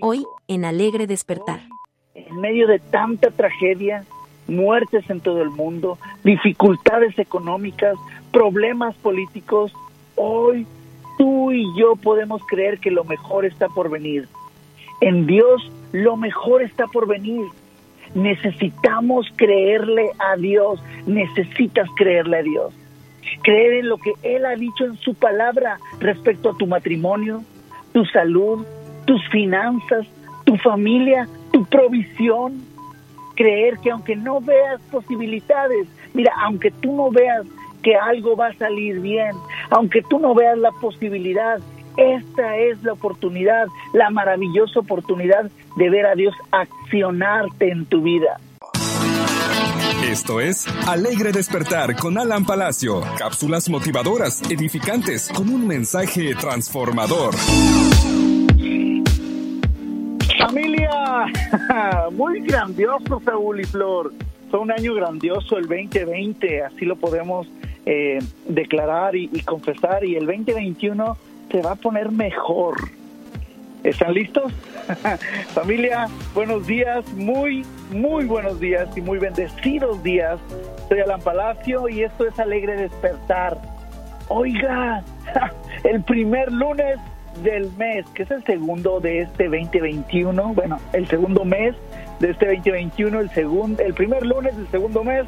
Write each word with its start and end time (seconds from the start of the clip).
Hoy, 0.00 0.24
en 0.48 0.64
Alegre 0.64 1.06
Despertar. 1.06 1.60
En 2.14 2.40
medio 2.40 2.66
de 2.66 2.78
tanta 2.78 3.30
tragedia, 3.30 4.04
muertes 4.48 5.08
en 5.10 5.20
todo 5.20 5.42
el 5.42 5.50
mundo, 5.50 5.98
dificultades 6.24 7.18
económicas, 7.18 7.96
problemas 8.32 8.94
políticos, 8.96 9.72
hoy 10.16 10.66
tú 11.18 11.52
y 11.52 11.64
yo 11.78 11.96
podemos 11.96 12.42
creer 12.46 12.78
que 12.78 12.90
lo 12.90 13.04
mejor 13.04 13.44
está 13.44 13.68
por 13.68 13.90
venir. 13.90 14.28
En 15.00 15.26
Dios 15.26 15.70
lo 15.92 16.16
mejor 16.16 16.62
está 16.62 16.86
por 16.86 17.06
venir. 17.06 17.46
Necesitamos 18.14 19.26
creerle 19.36 20.10
a 20.18 20.36
Dios, 20.36 20.82
necesitas 21.06 21.88
creerle 21.96 22.38
a 22.38 22.42
Dios. 22.42 22.74
Creer 23.42 23.80
en 23.80 23.88
lo 23.88 23.98
que 23.98 24.12
Él 24.22 24.46
ha 24.46 24.54
dicho 24.56 24.84
en 24.84 24.96
su 24.96 25.14
palabra 25.14 25.78
respecto 26.00 26.50
a 26.50 26.56
tu 26.56 26.66
matrimonio, 26.66 27.42
tu 27.92 28.04
salud, 28.06 28.64
tus 29.06 29.26
finanzas, 29.28 30.06
tu 30.44 30.56
familia, 30.58 31.28
tu 31.52 31.64
provisión. 31.64 32.62
Creer 33.34 33.78
que 33.78 33.90
aunque 33.90 34.16
no 34.16 34.40
veas 34.40 34.80
posibilidades, 34.90 35.88
mira, 36.14 36.32
aunque 36.42 36.70
tú 36.70 36.94
no 36.94 37.10
veas 37.10 37.46
que 37.82 37.94
algo 37.94 38.36
va 38.36 38.48
a 38.48 38.54
salir 38.54 39.00
bien, 39.00 39.32
aunque 39.70 40.02
tú 40.02 40.18
no 40.18 40.34
veas 40.34 40.58
la 40.58 40.72
posibilidad, 40.72 41.60
esta 41.96 42.56
es 42.56 42.82
la 42.82 42.92
oportunidad, 42.92 43.66
la 43.92 44.10
maravillosa 44.10 44.80
oportunidad 44.80 45.50
de 45.76 45.90
ver 45.90 46.06
a 46.06 46.14
Dios 46.14 46.34
accionarte 46.50 47.70
en 47.70 47.86
tu 47.86 48.02
vida. 48.02 48.38
Esto 50.10 50.40
es 50.40 50.66
Alegre 50.86 51.32
Despertar 51.32 51.96
con 51.96 52.16
Alan 52.18 52.44
Palacio. 52.44 53.02
Cápsulas 53.18 53.68
motivadoras, 53.68 54.42
edificantes, 54.50 55.30
con 55.34 55.48
un 55.48 55.66
mensaje 55.66 56.34
transformador. 56.34 57.34
muy 62.12 62.40
grandioso 62.40 63.20
Saúl 63.24 63.60
y 63.60 63.64
Flor. 63.64 64.12
Fue 64.50 64.60
un 64.60 64.70
año 64.70 64.94
grandioso 64.94 65.58
el 65.58 65.66
2020, 65.66 66.62
así 66.62 66.84
lo 66.84 66.96
podemos 66.96 67.48
eh, 67.84 68.18
declarar 68.46 69.16
y, 69.16 69.30
y 69.32 69.40
confesar. 69.40 70.04
Y 70.04 70.16
el 70.16 70.26
2021 70.26 71.16
se 71.50 71.62
va 71.62 71.72
a 71.72 71.76
poner 71.76 72.10
mejor. 72.10 72.76
¿Están 73.82 74.14
listos? 74.14 74.52
Familia, 75.54 76.08
buenos 76.34 76.66
días, 76.66 77.06
muy, 77.14 77.64
muy 77.90 78.24
buenos 78.24 78.58
días 78.58 78.88
y 78.96 79.00
muy 79.00 79.18
bendecidos 79.18 80.02
días. 80.02 80.40
Soy 80.88 81.00
Alan 81.00 81.20
Palacio 81.20 81.88
y 81.88 82.02
esto 82.02 82.26
es 82.26 82.38
Alegre 82.38 82.76
Despertar. 82.76 83.60
Oiga, 84.28 85.04
el 85.84 86.02
primer 86.02 86.50
lunes 86.50 86.98
del 87.42 87.70
mes, 87.76 88.06
que 88.14 88.22
es 88.22 88.30
el 88.30 88.44
segundo 88.44 89.00
de 89.00 89.20
este 89.22 89.44
2021, 89.44 90.54
bueno, 90.54 90.78
el 90.92 91.06
segundo 91.06 91.44
mes 91.44 91.74
de 92.20 92.30
este 92.30 92.46
2021, 92.46 93.20
el 93.20 93.30
segundo, 93.30 93.82
el 93.82 93.94
primer 93.94 94.24
lunes 94.24 94.56
del 94.56 94.68
segundo 94.68 95.04
mes 95.04 95.24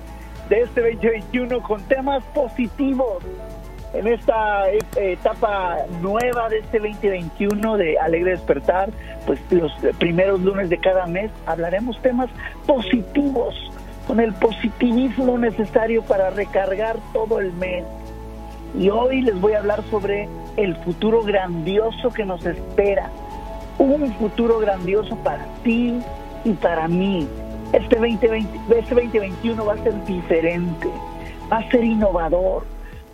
de 0.48 0.62
este 0.62 0.80
2021 0.80 1.62
con 1.62 1.82
temas 1.82 2.22
positivos 2.34 3.22
en 3.94 4.06
esta 4.06 4.70
etapa 4.96 5.78
nueva 6.00 6.48
de 6.48 6.58
este 6.58 6.78
2021 6.78 7.76
de 7.76 7.98
Alegre 7.98 8.32
Despertar, 8.32 8.90
pues 9.26 9.40
los 9.50 9.72
primeros 9.98 10.40
lunes 10.40 10.68
de 10.68 10.78
cada 10.78 11.06
mes 11.06 11.30
hablaremos 11.46 12.00
temas 12.02 12.28
positivos, 12.66 13.54
con 14.06 14.20
el 14.20 14.32
positivismo 14.34 15.38
necesario 15.38 16.02
para 16.02 16.30
recargar 16.30 16.96
todo 17.12 17.40
el 17.40 17.52
mes. 17.54 17.84
Y 18.78 18.90
hoy 18.90 19.22
les 19.22 19.38
voy 19.40 19.52
a 19.52 19.58
hablar 19.58 19.82
sobre 19.90 20.28
el 20.58 20.74
futuro 20.76 21.22
grandioso 21.22 22.10
que 22.10 22.24
nos 22.24 22.44
espera. 22.44 23.10
Un 23.78 24.12
futuro 24.14 24.58
grandioso 24.58 25.14
para 25.22 25.46
ti 25.62 26.00
y 26.44 26.52
para 26.54 26.88
mí. 26.88 27.28
Este, 27.72 27.96
2020, 27.96 28.58
este 28.76 28.94
2021 28.94 29.64
va 29.64 29.74
a 29.74 29.82
ser 29.84 30.04
diferente, 30.04 30.88
va 31.50 31.58
a 31.58 31.70
ser 31.70 31.84
innovador. 31.84 32.64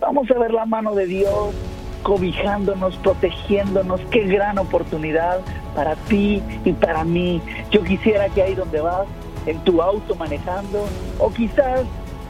Vamos 0.01 0.31
a 0.31 0.39
ver 0.39 0.53
la 0.53 0.65
mano 0.65 0.95
de 0.95 1.07
Dios 1.07 1.55
cobijándonos, 2.03 2.97
protegiéndonos. 2.97 4.01
Qué 4.11 4.21
gran 4.21 4.59
oportunidad 4.59 5.41
para 5.75 5.97
ti 5.97 6.43
y 6.65 6.73
para 6.73 7.05
mí. 7.05 7.43
Yo 7.71 7.83
quisiera 7.83 8.31
que 8.31 8.43
ahí 8.43 8.55
donde 8.55 8.81
vas, 8.81 9.07
en 9.45 9.59
tu 9.65 9.83
auto 9.83 10.15
manejando, 10.15 10.87
o 11.19 11.31
quizás 11.31 11.83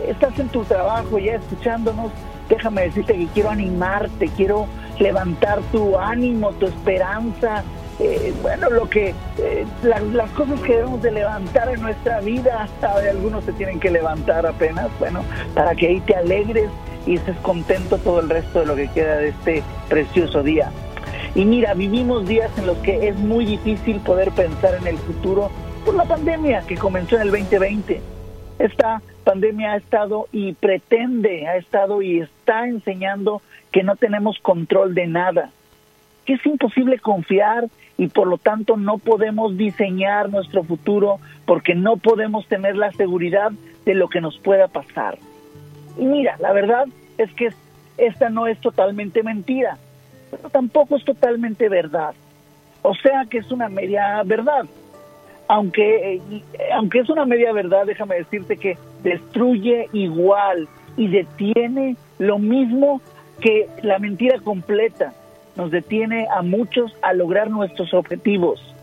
estás 0.08 0.36
en 0.41 0.48
tu 0.48 0.64
trabajo 0.64 1.20
ya 1.20 1.36
escuchándonos, 1.36 2.10
déjame 2.48 2.82
decirte 2.82 3.14
que 3.14 3.26
quiero 3.28 3.50
animarte, 3.50 4.28
quiero 4.36 4.66
levantar 4.99 5.60
tu 5.72 5.99
ánimo, 5.99 6.53
tu 6.53 6.66
esperanza, 6.66 7.65
eh, 8.00 8.34
bueno, 8.43 8.71
lo 8.71 8.88
que 8.88 9.15
eh, 9.38 9.66
las 9.82 10.31
cosas 10.31 10.60
que 10.60 10.75
debemos 10.75 11.00
de 11.03 11.12
levantar 11.12 11.69
en 11.69 11.81
nuestra 11.81 12.21
vida, 12.21 12.69
sabe, 12.81 13.10
algunos 13.10 13.44
se 13.44 13.53
tienen 13.53 13.78
que 13.78 13.91
levantar 13.91 14.47
apenas, 14.47 14.88
bueno, 14.99 15.22
para 15.55 15.75
que 15.75 15.88
ahí 15.88 16.00
te 16.00 16.16
alegres 16.16 16.71
y 17.06 17.15
estés 17.15 17.37
contento 17.38 17.99
todo 17.99 18.21
el 18.21 18.28
resto 18.28 18.60
de 18.60 18.66
lo 18.66 18.75
que 18.75 18.88
queda 18.88 19.19
de 19.19 19.28
este 19.28 19.62
precioso 19.88 20.43
día. 20.43 20.71
Y 21.34 21.44
mira, 21.44 21.75
vivimos 21.75 22.26
días 22.26 22.50
en 22.59 22.66
los 22.66 22.78
que 22.78 23.09
es 23.09 23.16
muy 23.16 23.44
difícil 23.44 24.00
poder 24.00 24.31
pensar 24.32 24.75
en 24.75 24.87
el 24.87 24.99
futuro 24.99 25.50
por 25.84 25.94
la 25.94 26.05
pandemia 26.05 26.62
que 26.66 26.76
comenzó 26.76 27.16
en 27.16 27.22
el 27.22 27.31
2020. 27.31 28.00
Esta 28.59 29.03
pandemia 29.25 29.72
ha 29.72 29.76
estado 29.76 30.28
y 30.32 30.53
pretende, 30.53 31.47
ha 31.47 31.56
estado 31.56 32.03
y 32.03 32.21
está 32.21 32.66
enseñando 32.66 33.43
que 33.74 33.82
no 33.82 33.96
tenemos 33.96 34.38
control 34.38 34.94
de 34.94 35.08
nada, 35.08 35.50
que 36.24 36.34
es 36.34 36.46
imposible 36.46 37.00
confiar 37.00 37.64
y 37.98 38.06
por 38.06 38.28
lo 38.28 38.38
tanto 38.38 38.76
no 38.76 38.98
podemos 38.98 39.56
diseñar 39.56 40.30
nuestro 40.30 40.62
futuro 40.62 41.18
porque 41.44 41.74
no 41.74 41.96
podemos 41.96 42.46
tener 42.46 42.76
la 42.76 42.92
seguridad 42.92 43.50
de 43.84 43.94
lo 43.94 44.08
que 44.08 44.20
nos 44.20 44.38
pueda 44.38 44.68
pasar. 44.68 45.18
Y 45.98 46.04
mira, 46.04 46.36
la 46.38 46.52
verdad 46.52 46.84
es 47.18 47.32
que 47.34 47.48
esta 47.98 48.30
no 48.30 48.46
es 48.46 48.60
totalmente 48.60 49.24
mentira, 49.24 49.76
pero 50.30 50.50
tampoco 50.50 50.94
es 50.94 51.04
totalmente 51.04 51.68
verdad. 51.68 52.14
O 52.82 52.94
sea 52.94 53.24
que 53.28 53.38
es 53.38 53.50
una 53.50 53.68
media 53.68 54.22
verdad. 54.24 54.66
Aunque, 55.48 56.14
eh, 56.14 56.44
aunque 56.72 57.00
es 57.00 57.10
una 57.10 57.26
media 57.26 57.52
verdad, 57.52 57.86
déjame 57.86 58.14
decirte 58.14 58.56
que 58.56 58.78
destruye 59.02 59.88
igual 59.92 60.68
y 60.96 61.08
detiene 61.08 61.96
lo 62.18 62.38
mismo 62.38 63.00
que 63.40 63.68
la 63.82 63.98
mentira 63.98 64.38
completa. 64.40 65.12
Nos 65.56 65.70
detiene 65.70 66.26
a 66.34 66.42
muchos 66.42 66.96
a 67.00 67.12
lograr 67.12 67.48
nuestros 67.48 67.94
objetivos. 67.94 68.74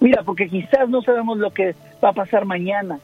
Mira, 0.00 0.22
porque 0.22 0.48
quizás 0.48 0.88
no 0.88 1.02
sabemos 1.02 1.38
lo 1.38 1.50
que 1.50 1.74
va 2.02 2.10
a 2.10 2.14
pasar 2.14 2.46
mañana. 2.46 2.98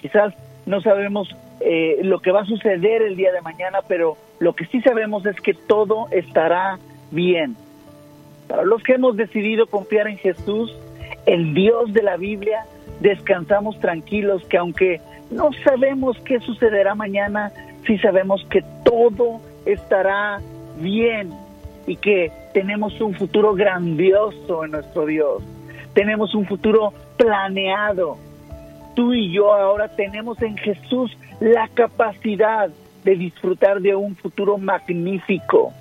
Quizás 0.00 0.34
no 0.64 0.80
sabemos 0.80 1.34
eh, 1.60 1.98
lo 2.02 2.20
que 2.20 2.30
va 2.30 2.42
a 2.42 2.46
suceder 2.46 3.02
el 3.02 3.16
día 3.16 3.32
de 3.32 3.40
mañana, 3.40 3.80
pero 3.88 4.16
lo 4.38 4.54
que 4.54 4.66
sí 4.66 4.80
sabemos 4.82 5.26
es 5.26 5.36
que 5.40 5.54
todo 5.54 6.08
estará 6.10 6.78
bien. 7.10 7.56
Para 8.48 8.64
los 8.64 8.82
que 8.82 8.94
hemos 8.94 9.16
decidido 9.16 9.66
confiar 9.66 10.06
en 10.08 10.18
Jesús, 10.18 10.76
el 11.26 11.54
Dios 11.54 11.92
de 11.92 12.02
la 12.02 12.16
Biblia, 12.16 12.66
descansamos 13.00 13.80
tranquilos 13.80 14.44
que 14.46 14.58
aunque 14.58 15.00
no 15.30 15.50
sabemos 15.64 16.18
qué 16.24 16.40
sucederá 16.40 16.94
mañana, 16.94 17.52
sí 17.86 17.98
sabemos 17.98 18.46
que 18.50 18.62
todo 18.84 19.40
estará 19.66 20.40
bien 20.78 21.32
y 21.86 21.96
que 21.96 22.32
tenemos 22.52 23.00
un 23.00 23.14
futuro 23.14 23.54
grandioso 23.54 24.64
en 24.64 24.72
nuestro 24.72 25.06
Dios. 25.06 25.42
Tenemos 25.92 26.34
un 26.34 26.46
futuro 26.46 26.92
planeado. 27.16 28.16
Tú 28.94 29.12
y 29.12 29.32
yo 29.32 29.52
ahora 29.52 29.88
tenemos 29.88 30.40
en 30.42 30.56
Jesús 30.56 31.16
la 31.40 31.68
capacidad 31.68 32.70
de 33.04 33.16
disfrutar 33.16 33.80
de 33.80 33.94
un 33.94 34.16
futuro 34.16 34.56
magnífico. 34.56 35.72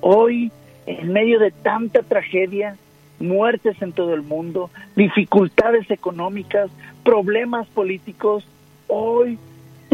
Hoy, 0.00 0.52
en 0.86 1.12
medio 1.12 1.38
de 1.38 1.50
tanta 1.50 2.02
tragedia, 2.02 2.76
muertes 3.18 3.80
en 3.80 3.92
todo 3.92 4.14
el 4.14 4.22
mundo, 4.22 4.70
dificultades 4.96 5.90
económicas, 5.90 6.70
problemas 7.02 7.66
políticos, 7.68 8.46
hoy 8.88 9.38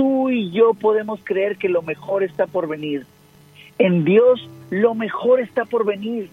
tú 0.00 0.31
y 0.31 0.50
yo 0.50 0.73
podemos 0.73 1.20
creer 1.23 1.58
que 1.58 1.69
lo 1.69 1.82
mejor 1.82 2.23
está 2.23 2.47
por 2.47 2.67
venir. 2.67 3.05
En 3.79 4.02
Dios 4.06 4.49
lo 4.70 4.94
mejor 4.94 5.41
está 5.41 5.67
por 5.67 5.85
venir. 5.85 6.31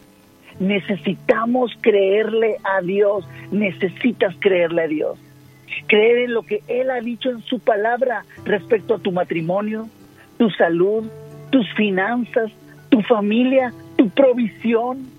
necesitamos 0.61 1.73
creerle 1.81 2.55
a 2.63 2.81
Dios, 2.81 3.27
necesitas 3.51 4.33
creerle 4.39 4.83
a 4.83 4.87
Dios. 4.87 5.19
Creer 5.87 6.19
en 6.19 6.33
lo 6.33 6.43
que 6.43 6.63
Él 6.69 6.89
ha 6.89 7.01
dicho 7.01 7.29
en 7.29 7.41
su 7.41 7.59
palabra 7.59 8.23
respecto 8.45 8.95
a 8.95 8.99
tu 8.99 9.11
matrimonio, 9.11 9.89
tu 10.37 10.49
salud, 10.51 11.03
tus 11.49 11.69
finanzas, 11.73 12.49
tu 12.87 13.01
familia, 13.01 13.73
tu 13.97 14.09
provisión. 14.09 15.09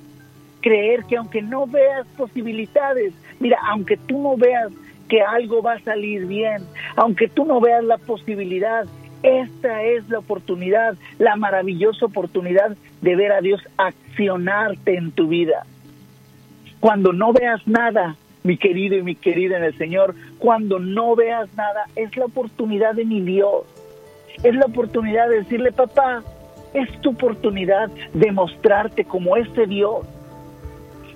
Creer 0.62 1.04
que 1.04 1.18
aunque 1.18 1.42
no 1.42 1.66
veas 1.66 2.06
posibilidades, 2.16 3.12
mira, 3.40 3.58
aunque 3.68 3.98
tú 3.98 4.22
no 4.22 4.38
veas 4.38 4.72
que 5.08 5.22
algo 5.22 5.62
va 5.62 5.74
a 5.74 5.80
salir 5.80 6.26
bien, 6.26 6.62
aunque 6.96 7.28
tú 7.28 7.44
no 7.44 7.60
veas 7.60 7.84
la 7.84 7.98
posibilidad, 7.98 8.86
esta 9.22 9.82
es 9.82 10.08
la 10.08 10.20
oportunidad, 10.20 10.96
la 11.18 11.36
maravillosa 11.36 12.06
oportunidad 12.06 12.76
de 13.00 13.16
ver 13.16 13.32
a 13.32 13.40
Dios 13.40 13.60
accionarte 13.76 14.96
en 14.96 15.10
tu 15.12 15.28
vida. 15.28 15.64
Cuando 16.80 17.12
no 17.12 17.32
veas 17.32 17.66
nada, 17.66 18.16
mi 18.44 18.56
querido 18.56 18.96
y 18.96 19.02
mi 19.02 19.16
querida 19.16 19.56
en 19.56 19.64
el 19.64 19.76
Señor, 19.76 20.14
cuando 20.38 20.78
no 20.78 21.16
veas 21.16 21.48
nada, 21.56 21.86
es 21.96 22.16
la 22.16 22.26
oportunidad 22.26 22.94
de 22.94 23.04
mi 23.04 23.20
Dios. 23.20 23.64
Es 24.44 24.54
la 24.54 24.66
oportunidad 24.66 25.28
de 25.28 25.38
decirle, 25.38 25.72
papá, 25.72 26.22
es 26.74 27.00
tu 27.00 27.10
oportunidad 27.10 27.90
de 28.14 28.30
mostrarte 28.30 29.04
como 29.04 29.36
ese 29.36 29.66
Dios. 29.66 30.06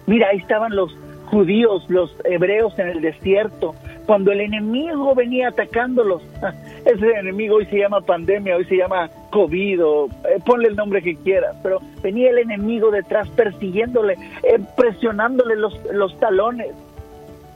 Mira, 0.06 0.28
ahí 0.28 0.38
estaban 0.38 0.74
los 0.74 0.96
judíos, 1.26 1.88
los 1.88 2.14
hebreos 2.24 2.76
en 2.78 2.88
el 2.88 3.00
desierto, 3.00 3.74
cuando 4.06 4.32
el 4.32 4.40
enemigo 4.40 5.14
venía 5.14 5.48
atacándolos. 5.48 6.22
Ese 6.84 7.10
enemigo 7.12 7.56
hoy 7.56 7.66
se 7.66 7.78
llama 7.78 8.00
pandemia, 8.00 8.56
hoy 8.56 8.64
se 8.64 8.76
llama 8.76 9.08
COVID, 9.30 9.84
o, 9.84 10.06
eh, 10.06 10.38
ponle 10.44 10.68
el 10.68 10.76
nombre 10.76 11.02
que 11.02 11.16
quieras, 11.16 11.56
pero 11.62 11.80
venía 12.02 12.30
el 12.30 12.38
enemigo 12.38 12.90
detrás 12.90 13.28
persiguiéndole, 13.30 14.14
eh, 14.42 14.58
presionándole 14.76 15.56
los, 15.56 15.78
los 15.92 16.18
talones. 16.18 16.74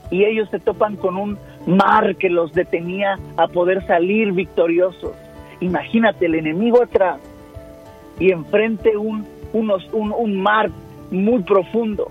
Y 0.09 0.23
ellos 0.23 0.49
se 0.49 0.59
topan 0.59 0.95
con 0.95 1.17
un 1.17 1.37
mar 1.65 2.15
que 2.15 2.29
los 2.29 2.53
detenía 2.53 3.19
a 3.35 3.47
poder 3.47 3.85
salir 3.85 4.31
victoriosos. 4.31 5.13
Imagínate 5.59 6.27
el 6.27 6.35
enemigo 6.35 6.81
atrás 6.81 7.19
y 8.19 8.31
enfrente 8.31 8.95
un, 8.95 9.27
unos, 9.53 9.87
un, 9.91 10.13
un 10.13 10.41
mar 10.41 10.69
muy 11.11 11.43
profundo. 11.43 12.09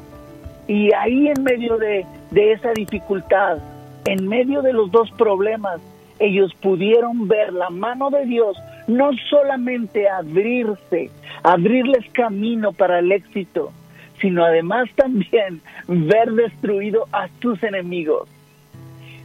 Y 0.69 0.93
ahí 0.93 1.29
en 1.29 1.43
medio 1.43 1.79
de, 1.79 2.05
de 2.31 2.53
esa 2.53 2.73
dificultad, 2.73 3.59
en 4.07 4.29
medio 4.29 4.63
de 4.63 4.73
los 4.73 4.91
dos 4.91 5.11
problemas, 5.13 5.81
ellos 6.19 6.55
pudieron 6.55 7.29
ver 7.29 7.53
la 7.53 7.71
mano 7.71 8.11
de 8.11 8.25
Dios 8.25 8.57
no 8.87 9.11
solamente 9.29 10.09
abrirse, 10.09 11.11
abrirles 11.43 12.09
camino 12.13 12.73
para 12.73 13.01
el 13.01 13.11
éxito, 13.13 13.73
sino 14.21 14.45
además 14.45 14.89
también 14.95 15.61
ver 15.89 16.33
destruido 16.33 17.07
a 17.13 17.29
tus 17.41 17.63
enemigos. 17.63 18.29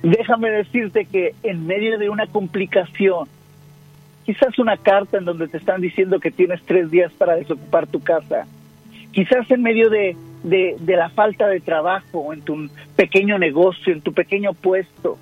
Déjame 0.02 0.50
decirte 0.50 1.06
que 1.06 1.36
en 1.44 1.68
medio 1.68 2.00
de 2.00 2.10
una 2.10 2.26
complicación, 2.26 3.28
quizás 4.26 4.58
una 4.58 4.78
carta 4.78 5.20
en 5.20 5.26
donde 5.26 5.48
te 5.48 5.58
están 5.58 5.80
diciendo 5.80 6.20
que 6.20 6.32
tienes 6.32 6.62
tres 6.64 6.90
días 6.90 7.12
para 7.14 7.36
desocupar 7.36 7.86
tu 7.86 8.02
casa, 8.02 8.48
quizás 9.12 9.50
en 9.52 9.62
medio 9.62 9.92
de 9.92 10.18
de, 10.44 10.78
la 10.86 11.10
falta 11.10 11.48
de 11.48 11.60
trabajo 11.60 12.34
en 12.34 12.42
tu 12.42 12.70
pequeño 12.96 13.38
negocio, 13.38 13.94
en 13.94 14.02
tu 14.02 14.14
pequeño 14.14 14.54
puesto, 14.54 15.18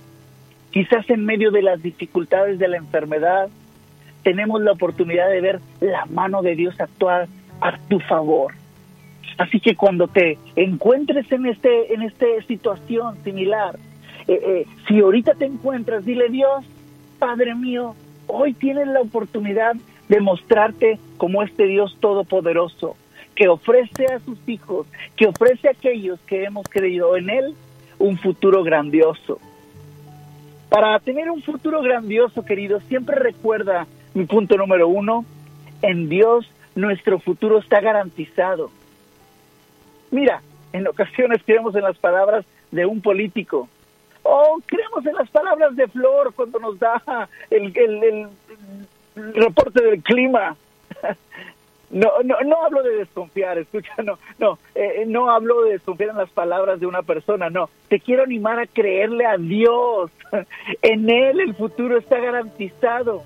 quizás 0.72 1.10
en 1.10 1.26
medio 1.26 1.52
de 1.52 1.62
las 1.62 1.82
dificultades 1.82 2.60
de 2.60 2.68
la 2.68 2.78
enfermedad, 2.78 3.50
tenemos 4.24 4.62
la 4.62 4.72
oportunidad 4.72 5.30
de 5.30 5.42
ver 5.42 5.60
la 5.80 6.06
mano 6.06 6.42
de 6.42 6.56
Dios 6.56 6.80
actuar 6.80 7.28
a 7.62 7.78
tu 7.90 8.00
favor. 8.00 8.54
Así 9.38 9.60
que 9.60 9.76
cuando 9.76 10.08
te 10.08 10.38
encuentres 10.56 11.32
en 11.32 11.46
este 11.46 11.94
en 11.94 12.02
esta 12.02 12.26
situación 12.46 13.24
similar, 13.24 13.78
eh, 14.28 14.40
eh, 14.46 14.66
si 14.88 15.00
ahorita 15.00 15.34
te 15.36 15.46
encuentras, 15.46 16.06
dile 16.06 16.30
Dios, 16.30 16.66
Padre 17.20 17.56
mío, 17.56 17.96
hoy 18.28 18.54
tienes 18.54 18.88
la 18.88 19.02
oportunidad 19.02 19.76
de 20.10 20.20
mostrarte 20.20 21.00
como 21.18 21.42
este 21.42 21.66
Dios 21.66 21.96
todopoderoso, 22.00 22.98
que 23.40 23.48
ofrece 23.48 24.06
a 24.08 24.20
sus 24.20 24.38
hijos, 24.50 24.86
que 25.16 25.26
ofrece 25.26 25.70
a 25.70 25.72
aquellos 25.72 26.20
que 26.28 26.44
hemos 26.44 26.68
creído 26.68 27.16
en 27.16 27.30
Él 27.30 27.56
un 27.98 28.18
futuro 28.18 28.64
grandioso. 28.64 29.40
Para 30.68 31.00
tener 31.00 31.32
un 31.32 31.42
futuro 31.42 31.82
grandioso, 31.82 32.44
querido, 32.44 32.82
siempre 32.82 33.16
recuerda 33.16 33.88
mi 34.14 34.26
punto 34.26 34.58
número 34.58 34.90
uno, 34.90 35.24
en 35.82 36.10
Dios 36.10 36.52
nuestro 36.76 37.18
futuro 37.20 37.60
está 37.60 37.80
garantizado. 37.80 38.72
Mira, 40.12 40.42
en 40.74 40.86
ocasiones 40.86 41.42
creemos 41.46 41.74
en 41.78 41.84
las 41.84 41.98
palabras 41.98 42.46
de 42.72 42.86
un 42.86 43.00
político, 43.00 43.70
o 44.22 44.60
creemos 44.66 45.06
en 45.06 45.16
las 45.16 45.30
palabras 45.30 45.78
de 45.78 45.88
Flor 45.88 46.34
cuando 46.34 46.60
nos 46.60 46.78
da 46.78 47.30
el, 47.50 47.72
el 47.74 48.28
reporte 49.34 49.82
del 49.82 50.04
clima. 50.04 50.58
No, 51.92 52.12
no, 52.24 52.40
no 52.42 52.64
hablo 52.64 52.84
de 52.84 52.98
desconfiar, 52.98 53.58
escucha, 53.58 53.92
no, 54.04 54.20
no, 54.38 54.60
eh, 54.76 55.06
no 55.08 55.32
hablo 55.32 55.64
de 55.64 55.72
desconfiar 55.72 56.12
en 56.12 56.18
las 56.18 56.30
palabras 56.30 56.80
de 56.80 56.86
una 56.86 57.02
persona, 57.02 57.50
no, 57.50 57.70
te 57.88 58.00
quiero 58.00 58.24
animar 58.24 58.60
a 58.60 58.68
creerle 58.68 59.26
a 59.26 59.38
Dios, 59.38 60.12
en 60.84 61.10
Él 61.10 61.40
el 61.40 61.56
futuro 61.56 61.98
está 61.98 62.20
garantizado. 62.20 63.24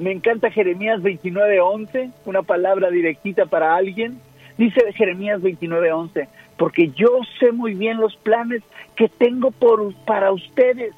Me 0.00 0.12
encanta 0.12 0.50
Jeremías 0.50 1.02
29:11, 1.02 2.10
una 2.24 2.42
palabra 2.42 2.90
directita 2.90 3.44
para 3.44 3.76
alguien. 3.76 4.18
Dice 4.56 4.92
Jeremías 4.94 5.42
29:11, 5.42 6.26
porque 6.56 6.88
yo 6.90 7.20
sé 7.38 7.52
muy 7.52 7.74
bien 7.74 7.98
los 7.98 8.16
planes 8.16 8.62
que 8.96 9.10
tengo 9.10 9.50
por, 9.50 9.94
para 10.06 10.32
ustedes. 10.32 10.94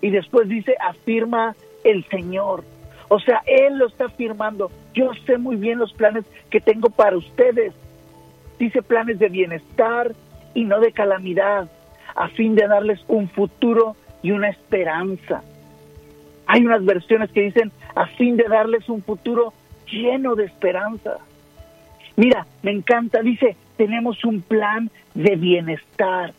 Y 0.00 0.10
después 0.10 0.48
dice, 0.48 0.74
afirma 0.80 1.54
el 1.84 2.04
Señor. 2.06 2.64
O 3.08 3.20
sea, 3.20 3.42
Él 3.46 3.78
lo 3.78 3.86
está 3.86 4.06
afirmando. 4.06 4.70
Yo 4.98 5.12
sé 5.26 5.38
muy 5.38 5.54
bien 5.54 5.78
los 5.78 5.92
planes 5.92 6.24
que 6.50 6.60
tengo 6.60 6.90
para 6.90 7.16
ustedes. 7.16 7.72
Dice 8.58 8.82
planes 8.82 9.20
de 9.20 9.28
bienestar 9.28 10.12
y 10.54 10.64
no 10.64 10.80
de 10.80 10.90
calamidad, 10.90 11.70
a 12.16 12.28
fin 12.30 12.56
de 12.56 12.66
darles 12.66 12.98
un 13.06 13.28
futuro 13.28 13.94
y 14.22 14.32
una 14.32 14.48
esperanza. 14.48 15.44
Hay 16.48 16.66
unas 16.66 16.84
versiones 16.84 17.30
que 17.30 17.42
dicen 17.42 17.70
a 17.94 18.06
fin 18.06 18.36
de 18.36 18.48
darles 18.48 18.88
un 18.88 19.04
futuro 19.04 19.52
lleno 19.86 20.34
de 20.34 20.46
esperanza. 20.46 21.18
Mira, 22.16 22.44
me 22.64 22.72
encanta, 22.72 23.22
dice, 23.22 23.56
tenemos 23.76 24.24
un 24.24 24.42
plan 24.42 24.90
de 25.14 25.36
bienestar. 25.36 26.32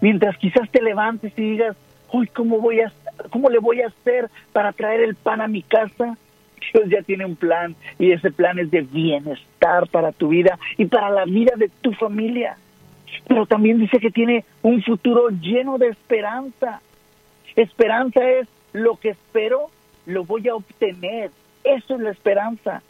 Mientras 0.00 0.38
quizás 0.38 0.70
te 0.70 0.80
levantes 0.80 1.30
y 1.36 1.42
digas, 1.42 1.76
uy, 2.10 2.26
¿cómo, 2.28 2.58
voy 2.58 2.80
a, 2.80 2.90
¿cómo 3.28 3.50
le 3.50 3.58
voy 3.58 3.82
a 3.82 3.88
hacer 3.88 4.30
para 4.54 4.72
traer 4.72 5.02
el 5.02 5.14
pan 5.14 5.42
a 5.42 5.46
mi 5.46 5.60
casa? 5.60 6.16
Dios 6.72 6.84
ya 6.88 7.02
tiene 7.02 7.24
un 7.24 7.36
plan 7.36 7.74
y 7.98 8.12
ese 8.12 8.30
plan 8.30 8.58
es 8.58 8.70
de 8.70 8.82
bienestar 8.82 9.88
para 9.88 10.12
tu 10.12 10.28
vida 10.28 10.58
y 10.76 10.86
para 10.86 11.10
la 11.10 11.24
vida 11.24 11.52
de 11.56 11.70
tu 11.80 11.92
familia. 11.92 12.56
Pero 13.26 13.46
también 13.46 13.78
dice 13.78 13.98
que 13.98 14.10
tiene 14.10 14.44
un 14.62 14.82
futuro 14.82 15.28
lleno 15.28 15.78
de 15.78 15.88
esperanza. 15.88 16.80
Esperanza 17.54 18.28
es 18.28 18.48
lo 18.72 18.96
que 18.96 19.10
espero, 19.10 19.70
lo 20.06 20.24
voy 20.24 20.48
a 20.48 20.54
obtener. 20.54 21.30
Eso 21.64 21.94
es 21.94 22.00
la 22.00 22.10
esperanza. 22.10 22.82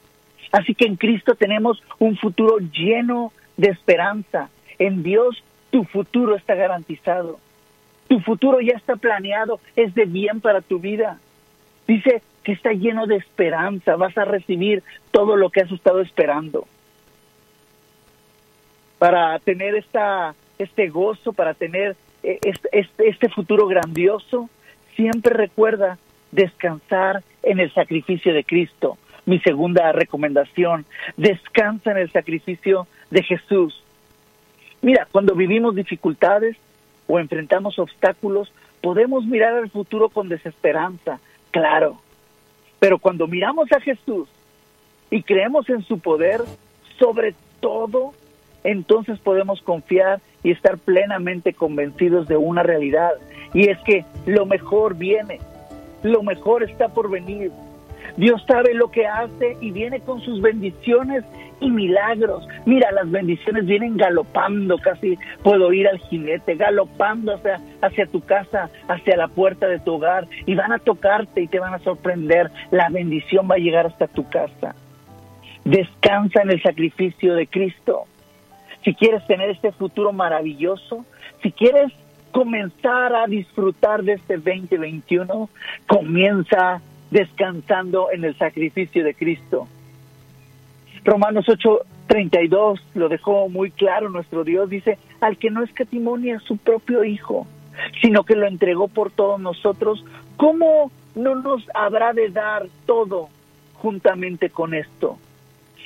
Así 0.53 0.75
que 0.75 0.87
en 0.87 0.97
Cristo 0.97 1.35
tenemos 1.35 1.83
un 1.99 2.17
futuro 2.17 2.59
lleno 2.59 3.33
de 3.57 3.69
esperanza. 3.69 4.49
En 4.79 5.03
Dios 5.03 5.43
tu 5.71 5.85
futuro 5.85 6.37
está 6.37 6.55
garantizado. 6.55 7.39
Tu 8.09 8.21
futuro 8.21 8.61
ya 8.61 8.77
está 8.77 8.97
planeado, 8.97 9.61
es 9.75 9.95
de 9.95 10.05
bien 10.05 10.41
para 10.41 10.61
tu 10.61 10.79
vida. 10.79 11.19
Dice 11.87 12.23
que 12.43 12.53
está 12.53 12.73
lleno 12.73 13.07
de 13.07 13.17
esperanza, 13.17 13.97
vas 13.97 14.17
a 14.19 14.25
recibir 14.25 14.83
todo 15.11 15.37
lo 15.37 15.51
que 15.51 15.63
has 15.63 15.71
estado 15.71 16.01
esperando. 16.01 16.67
Para 18.99 19.39
tener 19.41 19.75
esta, 19.75 20.35
este 20.59 20.89
gozo, 20.89 21.33
para 21.33 21.55
tener 21.55 21.97
este, 22.23 22.87
este 22.99 23.29
futuro 23.29 23.67
grandioso, 23.67 24.49
siempre 24.95 25.35
recuerda 25.35 25.99
descansar 26.33 27.23
en 27.43 27.61
el 27.61 27.73
sacrificio 27.73 28.33
de 28.33 28.45
Cristo. 28.45 28.99
Mi 29.27 29.41
segunda 29.41 29.93
recomendación, 29.93 30.87
descansa 31.17 31.91
en 31.91 31.99
el 31.99 32.13
sacrificio 32.13 32.87
de 33.11 33.23
Jesús. 33.23 33.83
Mira, 34.83 35.09
cuando 35.11 35.35
vivimos 35.35 35.75
dificultades, 35.75 36.57
o 37.07 37.19
enfrentamos 37.19 37.79
obstáculos, 37.79 38.53
podemos 38.81 39.25
mirar 39.25 39.55
al 39.55 39.71
futuro 39.71 40.09
con 40.09 40.29
desesperanza, 40.29 41.21
claro. 41.51 41.99
Pero 42.79 42.99
cuando 42.99 43.27
miramos 43.27 43.71
a 43.73 43.81
Jesús 43.81 44.29
y 45.11 45.23
creemos 45.23 45.69
en 45.69 45.83
su 45.83 45.99
poder, 45.99 46.43
sobre 46.99 47.35
todo, 47.61 48.13
entonces 48.65 49.19
podemos 49.19 49.63
confiar 49.63 50.21
y 50.43 50.51
estar 50.51 50.79
plenamente 50.79 51.53
convencidos 51.53 52.29
de 52.29 52.37
una 52.37 52.63
realidad. 52.63 53.13
Y 53.55 53.69
es 53.69 53.79
que 53.81 54.05
lo 54.27 54.47
mejor 54.47 54.95
viene, 54.95 55.41
lo 56.03 56.23
mejor 56.23 56.63
está 56.63 56.89
por 56.89 57.11
venir. 57.11 57.51
Dios 58.17 58.43
sabe 58.47 58.75
lo 58.75 58.91
que 58.91 59.07
hace 59.07 59.57
y 59.61 59.71
viene 59.71 60.01
con 60.01 60.21
sus 60.21 60.41
bendiciones 60.41 61.25
y 61.61 61.71
milagros. 61.71 62.47
Mira, 62.65 62.91
las 62.93 63.11
bendiciones 63.11 63.67
vienen 63.67 63.97
galopando, 63.97 64.79
casi 64.79 65.19
puedo 65.43 65.73
ir 65.73 65.89
al 65.89 65.99
jinete, 65.99 66.55
galopando 66.55 67.35
hacia, 67.35 67.61
hacia 67.83 68.07
tu 68.07 68.21
casa, 68.21 68.71
hacia 68.89 69.17
la 69.17 69.29
puerta 69.29 69.67
de 69.67 69.79
tu 69.79 69.95
hogar 69.95 70.27
y 70.45 70.55
van 70.55 70.73
a 70.73 70.79
tocarte 70.79 71.43
y 71.43 71.49
te 71.49 71.59
van 71.59 71.75
a 71.75 71.79
sorprender. 71.81 72.51
La 72.71 72.89
bendición 72.89 73.49
va 73.51 73.57
a 73.57 73.59
llegar 73.59 73.87
hasta 73.87 74.07
tu 74.07 74.29
casa. 74.29 74.75
Descansa 75.65 76.43
en 76.43 76.51
el 76.51 76.63
sacrificio 76.63 77.35
de 77.35 77.47
Cristo. 77.47 78.05
Si 78.85 78.95
quieres 78.95 79.27
tener 79.27 79.51
este 79.51 79.73
futuro 79.73 80.13
maravilloso, 80.13 81.05
si 81.43 81.51
quieres 81.51 81.93
comenzar 82.31 83.15
a 83.15 83.27
disfrutar 83.27 84.03
de 84.05 84.13
este 84.13 84.37
2021, 84.37 85.49
comienza 85.89 86.81
descansando 87.11 88.11
en 88.11 88.25
el 88.25 88.37
sacrificio 88.37 89.05
de 89.05 89.15
Cristo. 89.15 89.69
Romanos 91.05 91.47
8:32 91.47 92.81
lo 92.95 93.09
dejó 93.09 93.49
muy 93.49 93.71
claro 93.71 94.09
nuestro 94.11 94.45
Dios, 94.45 94.69
dice, 94.69 94.99
al 95.21 95.37
que 95.37 95.51
no 95.51 95.63
escatimonia 95.63 96.37
a 96.37 96.41
su 96.41 96.57
propio 96.57 97.05
Hijo, 97.05 97.47
sino 98.03 98.25
que 98.25 98.35
lo 98.35 98.47
entregó 98.47 98.89
por 98.89 99.11
todos 99.11 99.41
nosotros, 99.41 100.05
¿cómo 100.37 100.91
no 101.15 101.37
nos 101.37 101.65
habrá 101.75 102.13
de 102.13 102.31
dar 102.31 102.67
todo 102.87 103.29
juntamente 103.75 104.51
con 104.51 104.75
esto? 104.75 105.19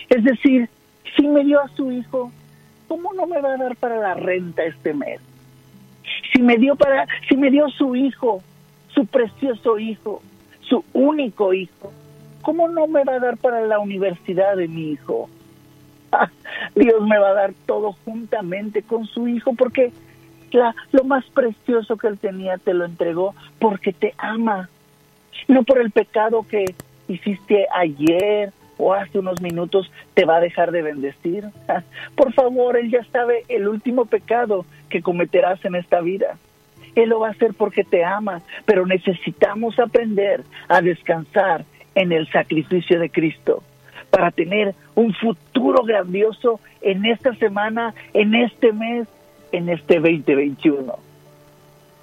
Es 0.09 0.25
decir, 0.25 0.69
si 1.17 1.29
me 1.29 1.45
dio 1.45 1.61
a 1.61 1.69
su 1.69 1.93
Hijo, 1.93 2.33
¿cómo 2.89 3.13
no 3.13 3.27
me 3.27 3.41
va 3.41 3.55
a 3.55 3.57
dar 3.57 3.77
para 3.77 3.99
la 3.99 4.15
renta 4.15 4.65
este 4.65 4.95
mes? 4.95 5.21
Si 6.33 6.43
me 6.43 6.57
dio 6.57 6.77
para, 6.77 7.07
si 7.29 7.37
me 7.37 7.51
dio 7.51 7.69
su 7.69 7.95
hijo, 7.95 8.43
su 8.89 9.07
precioso 9.07 9.79
hijo, 9.79 10.23
su 10.71 10.85
único 10.95 11.53
hijo, 11.53 11.93
¿cómo 12.41 12.69
no 12.69 12.87
me 12.87 13.05
va 13.05 13.17
a 13.17 13.21
dar 13.21 13.37
para 13.37 13.61
la 13.61 13.79
universidad 13.79 14.57
de 14.57 14.69
mi 14.69 14.93
hijo? 14.93 15.29
Dios 16.75 17.03
me 17.03 17.19
va 17.19 17.31
a 17.31 17.35
dar 17.35 17.53
todo 17.67 17.93
juntamente 18.05 18.83
con 18.83 19.07
su 19.07 19.29
hijo 19.29 19.53
porque 19.55 19.93
la, 20.53 20.75
lo 20.93 21.05
más 21.05 21.25
precioso 21.27 21.97
que 21.97 22.07
él 22.07 22.19
tenía 22.19 22.57
te 22.57 22.73
lo 22.73 22.85
entregó 22.85 23.35
porque 23.59 23.93
te 23.93 24.15
ama, 24.17 24.71
no 25.49 25.65
por 25.65 25.79
el 25.79 25.91
pecado 25.91 26.47
que 26.49 26.65
hiciste 27.09 27.67
ayer 27.75 28.53
o 28.79 28.95
hace 28.95 29.19
unos 29.19 29.41
minutos 29.43 29.91
te 30.15 30.25
va 30.25 30.37
a 30.37 30.41
dejar 30.41 30.71
de 30.73 30.83
bendecir. 30.83 31.45
Por 32.17 32.33
favor, 32.33 32.77
Él 32.77 32.91
ya 32.91 33.05
sabe 33.13 33.45
el 33.49 33.69
último 33.69 34.07
pecado 34.07 34.65
que 34.89 35.03
cometerás 35.03 35.63
en 35.65 35.75
esta 35.75 36.01
vida. 36.01 36.39
Él 36.95 37.11
lo 37.11 37.21
va 37.21 37.29
a 37.29 37.33
hacer 37.33 37.55
porque 37.55 37.85
te 37.85 38.05
ama, 38.05 38.43
pero 38.65 38.87
necesitamos 38.87 39.79
aprender 39.79 40.43
a 40.69 40.81
descansar 40.81 41.65
en 41.95 42.13
el 42.13 42.29
sacrificio 42.31 42.99
de 43.01 43.11
Cristo 43.11 43.63
para 44.11 44.31
tener 44.31 44.75
un 44.95 45.15
futuro 45.15 45.85
grandioso 45.85 46.61
en 46.83 47.07
esta 47.07 47.35
semana, 47.37 47.95
en 48.13 48.35
este 48.35 48.73
mes, 48.73 49.07
en 49.53 49.69
este 49.69 49.97
2021. 49.97 50.99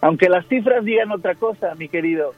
Aunque 0.02 0.30
las 0.30 0.48
cifras 0.48 0.86
digan 0.86 1.12
otra 1.12 1.36
cosa, 1.36 1.76
mi 1.76 1.90
querido, 1.90 2.34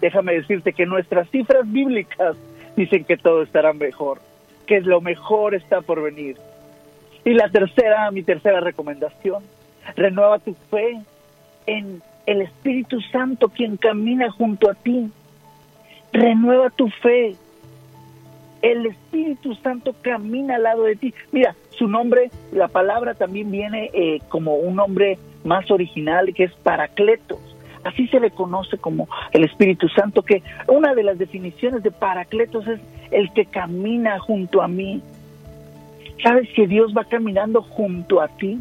déjame 0.00 0.34
decirte 0.34 0.72
que 0.72 0.86
nuestras 0.86 1.28
cifras 1.30 1.70
bíblicas 1.70 2.36
dicen 2.76 3.04
que 3.04 3.16
todo 3.16 3.42
estará 3.42 3.72
mejor, 3.72 4.20
que 4.66 4.80
lo 4.80 5.00
mejor 5.00 5.54
está 5.54 5.82
por 5.82 6.02
venir. 6.02 6.36
Y 7.24 7.34
la 7.34 7.48
tercera, 7.48 8.10
mi 8.10 8.22
tercera 8.22 8.60
recomendación, 8.60 9.44
renueva 9.94 10.38
tu 10.38 10.54
fe 10.70 11.00
en 11.66 12.02
el 12.26 12.42
Espíritu 12.42 13.00
Santo 13.00 13.48
quien 13.48 13.76
camina 13.76 14.30
junto 14.30 14.70
a 14.70 14.74
ti. 14.74 15.10
Renueva 16.12 16.70
tu 16.70 16.88
fe. 16.88 17.36
El 18.60 18.86
Espíritu 18.86 19.54
Santo 19.56 19.94
camina 20.02 20.56
al 20.56 20.62
lado 20.62 20.84
de 20.84 20.96
ti. 20.96 21.14
Mira, 21.32 21.56
su 21.70 21.88
nombre, 21.88 22.30
la 22.52 22.68
palabra 22.68 23.14
también 23.14 23.50
viene 23.50 23.90
eh, 23.92 24.20
como 24.28 24.56
un 24.56 24.76
nombre 24.76 25.18
más 25.44 25.70
original 25.70 26.32
que 26.34 26.44
es 26.44 26.52
Paracletos 26.62 27.52
Así 27.84 28.06
se 28.08 28.20
le 28.20 28.30
conoce 28.30 28.78
como 28.78 29.08
el 29.32 29.44
Espíritu 29.44 29.88
Santo, 29.88 30.22
que 30.22 30.42
una 30.68 30.94
de 30.94 31.02
las 31.02 31.18
definiciones 31.18 31.82
de 31.82 31.90
Paracletos 31.90 32.66
es 32.68 32.80
el 33.10 33.32
que 33.32 33.46
camina 33.46 34.18
junto 34.20 34.62
a 34.62 34.68
mí. 34.68 35.02
¿Sabes 36.22 36.48
que 36.54 36.68
Dios 36.68 36.94
va 36.96 37.04
caminando 37.04 37.62
junto 37.62 38.20
a 38.20 38.28
ti? 38.28 38.60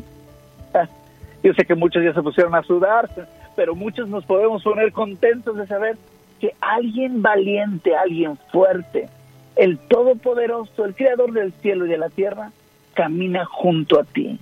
Yo 1.44 1.54
sé 1.54 1.66
que 1.66 1.76
muchos 1.76 2.04
ya 2.04 2.14
se 2.14 2.22
pusieron 2.22 2.54
a 2.56 2.64
sudar, 2.64 3.10
pero 3.56 3.76
muchos 3.76 4.08
nos 4.10 4.26
podemos 4.26 4.64
poner 4.64 4.92
contentos 4.92 5.58
de 5.58 5.68
saber 5.68 5.98
que 6.40 6.54
alguien 6.62 7.22
valiente, 7.22 7.96
alguien 7.96 8.38
fuerte, 8.52 9.10
el 9.56 9.78
Todopoderoso, 9.78 10.86
el 10.86 10.96
Creador 10.96 11.34
del 11.34 11.52
cielo 11.54 11.86
y 11.86 11.90
de 11.90 11.98
la 11.98 12.10
tierra, 12.10 12.52
camina 12.94 13.46
junto 13.46 14.00
a 14.00 14.04
ti. 14.04 14.40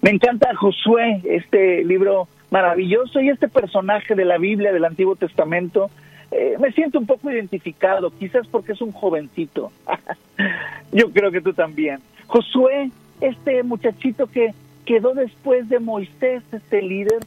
Me 0.00 0.10
encanta 0.10 0.54
Josué, 0.54 1.20
este 1.24 1.84
libro 1.84 2.28
maravilloso 2.50 3.20
y 3.20 3.30
este 3.30 3.48
personaje 3.48 4.14
de 4.14 4.24
la 4.24 4.38
Biblia 4.38 4.72
del 4.72 4.84
Antiguo 4.84 5.16
Testamento 5.16 5.90
eh, 6.30 6.56
me 6.58 6.72
siento 6.72 6.98
un 6.98 7.06
poco 7.06 7.30
identificado, 7.30 8.10
quizás 8.10 8.46
porque 8.46 8.72
es 8.72 8.80
un 8.80 8.92
jovencito. 8.92 9.70
Yo 10.92 11.10
creo 11.12 11.30
que 11.30 11.42
tú 11.42 11.52
también. 11.52 11.98
Josué, 12.26 12.90
este 13.20 13.62
muchachito 13.62 14.26
que 14.26 14.54
quedó 14.84 15.14
después 15.14 15.68
de 15.68 15.80
Moisés, 15.80 16.42
este 16.52 16.82
líder, 16.82 17.20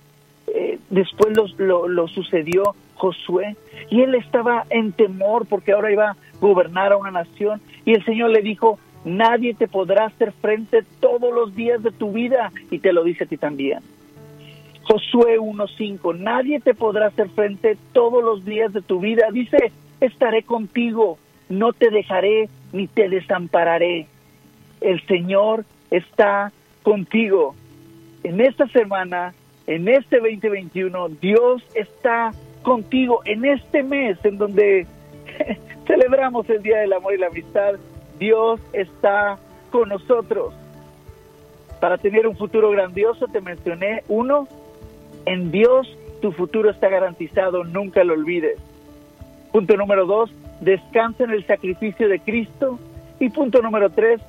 eh, 0.47 0.79
después 0.89 1.35
lo, 1.35 1.87
lo 1.87 2.07
sucedió 2.07 2.75
Josué 2.95 3.55
y 3.89 4.01
él 4.01 4.15
estaba 4.15 4.65
en 4.69 4.91
temor 4.91 5.45
porque 5.47 5.73
ahora 5.73 5.91
iba 5.91 6.11
a 6.11 6.17
gobernar 6.39 6.93
a 6.93 6.97
una 6.97 7.11
nación 7.11 7.61
y 7.83 7.93
el 7.93 8.03
Señor 8.05 8.29
le 8.29 8.41
dijo, 8.41 8.79
nadie 9.03 9.53
te 9.53 9.67
podrá 9.67 10.05
hacer 10.05 10.31
frente 10.33 10.83
todos 10.99 11.33
los 11.33 11.55
días 11.55 11.81
de 11.83 11.91
tu 11.91 12.11
vida 12.11 12.51
y 12.71 12.79
te 12.79 12.93
lo 12.93 13.03
dice 13.03 13.25
a 13.25 13.27
ti 13.27 13.37
también. 13.37 13.79
Josué 14.83 15.39
1.5, 15.39 16.15
nadie 16.17 16.59
te 16.59 16.75
podrá 16.75 17.07
hacer 17.07 17.29
frente 17.29 17.77
todos 17.91 18.23
los 18.23 18.45
días 18.45 18.71
de 18.71 18.81
tu 18.81 18.99
vida. 18.99 19.29
Dice, 19.31 19.71
estaré 19.99 20.43
contigo, 20.43 21.17
no 21.49 21.73
te 21.73 21.89
dejaré 21.89 22.49
ni 22.71 22.87
te 22.87 23.09
desampararé. 23.09 24.07
El 24.81 25.01
Señor 25.07 25.65
está 25.89 26.51
contigo. 26.85 27.55
En 28.23 28.39
esta 28.39 28.67
semana, 28.67 29.33
en 29.65 29.89
este 29.89 30.17
2021, 30.17 31.09
Dios 31.19 31.63
está 31.73 32.31
contigo. 32.61 33.21
En 33.25 33.43
este 33.43 33.83
mes 33.83 34.17
en 34.23 34.37
donde 34.37 34.85
celebramos 35.87 36.47
el 36.49 36.61
Día 36.61 36.77
del 36.77 36.93
Amor 36.93 37.15
y 37.15 37.17
la 37.17 37.27
Amistad, 37.27 37.73
Dios 38.19 38.61
está 38.71 39.37
con 39.71 39.89
nosotros. 39.89 40.53
Para 41.81 41.97
tener 41.97 42.27
un 42.27 42.37
futuro 42.37 42.69
grandioso, 42.69 43.27
te 43.27 43.41
mencioné 43.41 44.03
uno, 44.07 44.47
en 45.25 45.51
Dios 45.51 45.97
tu 46.21 46.31
futuro 46.31 46.69
está 46.69 46.87
garantizado, 46.87 47.63
nunca 47.63 48.03
lo 48.03 48.13
olvides. 48.13 48.57
Punto 49.51 49.75
número 49.75 50.05
dos, 50.05 50.31
descansa 50.61 51.23
en 51.23 51.31
el 51.31 51.45
sacrificio 51.45 52.07
de 52.07 52.19
Cristo. 52.19 52.79
Y 53.19 53.29
punto 53.29 53.61
número 53.61 53.89
tres, 53.89 54.21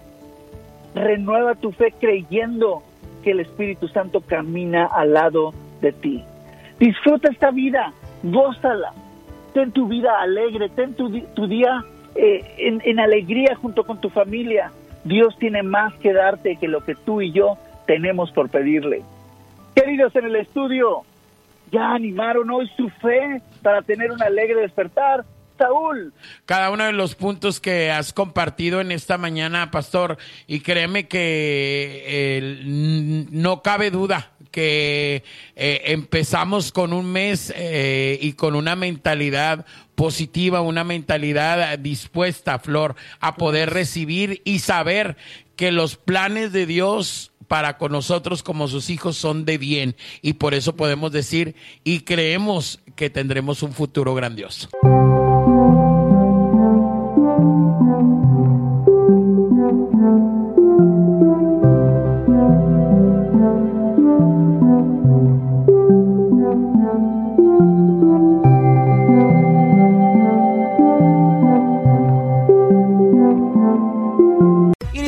renueva 0.97 1.55
tu 1.55 1.73
fe 1.73 1.93
creyendo 2.01 2.83
que 3.23 3.33
el 3.33 3.41
Espíritu 3.41 3.87
Santo 3.89 4.23
camina 4.23 4.87
al 4.87 5.13
lado 5.13 5.53
de 5.81 5.93
ti. 5.93 6.25
Disfruta 6.81 7.31
esta 7.31 7.51
vida, 7.51 7.93
gózala, 8.23 8.93
ten 9.53 9.73
tu 9.73 9.87
vida 9.87 10.21
alegre, 10.21 10.69
ten 10.71 10.95
tu, 10.95 11.09
día 11.47 11.85
eh, 12.15 12.45
en, 12.59 12.81
en 12.85 12.99
alegría 12.99 13.55
junto 13.57 13.85
con 13.85 14.01
tu 14.01 14.09
familia. 14.11 14.73
Dios 15.05 15.37
tiene 15.39 15.63
más 15.63 15.95
que 15.95 16.13
darte 16.13 16.57
que 16.57 16.67
lo 16.67 16.83
que 16.85 16.95
tú 16.95 17.21
y 17.21 17.31
yo 17.31 17.59
tenemos 17.87 18.33
por 18.33 18.49
pedirle. 18.49 19.03
Queridos 19.75 20.17
en 20.17 20.25
el 20.25 20.37
estudio, 20.37 21.03
ya 21.71 21.93
animaron 21.93 22.51
hoy 22.51 22.69
su 22.77 22.89
fe 22.89 23.43
para 23.63 23.83
tener 23.83 24.11
un 24.13 24.23
alegre 24.23 24.63
despertar. 24.63 25.25
Saúl. 25.59 26.13
Cada 26.45 26.71
uno 26.71 26.85
de 26.85 26.93
los 26.93 27.15
puntos 27.15 27.61
que 27.61 27.91
has 27.91 28.13
compartido 28.13 28.81
en 28.81 28.93
esta 28.93 29.19
mañana, 29.19 29.71
pastor, 29.71 30.19
y 30.47 30.61
créeme 30.61 31.09
que 31.09 32.61
no 33.31 33.63
cabe 33.63 33.91
duda 33.91 34.33
que 34.57 35.23
eh, 35.55 35.83
empezamos 35.85 36.73
con 36.73 36.95
un 36.95 37.13
mes 37.13 37.53
eh, 37.55 38.19
y 38.23 38.33
con 38.33 38.55
una 38.55 38.75
mentalidad 38.75 39.67
positiva, 39.95 40.63
una 40.63 40.83
mentalidad 40.83 41.79
dispuesta, 41.79 42.59
Flor, 42.59 42.97
a 43.21 43.37
poder 43.37 43.75
recibir 43.75 44.41
y 44.45 44.61
saber 44.61 45.19
que 45.57 45.73
los 45.73 45.97
planes 45.97 46.53
de 46.53 46.65
Dios 46.65 47.33
para 47.49 47.77
con 47.79 47.93
nosotros 47.93 48.43
como 48.43 48.67
sus 48.67 48.91
hijos 48.91 49.17
son 49.17 49.45
de 49.45 49.59
bien 49.59 49.95
y 50.23 50.35
por 50.35 50.55
eso 50.55 50.75
podemos 50.75 51.13
decir 51.13 51.55
y 51.85 52.01
creemos 52.01 52.81
que 52.95 53.11
tendremos 53.11 53.63
un 53.63 53.73
futuro 53.73 54.15
grandioso. 54.15 54.71